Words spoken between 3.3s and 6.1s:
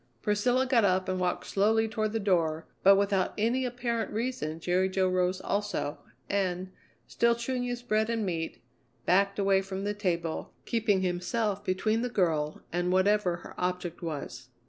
any apparent reason Jerry Jo arose also,